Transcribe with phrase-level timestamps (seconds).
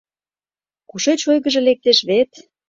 [0.89, 2.31] Кушеч ойгыжо лектеш вет?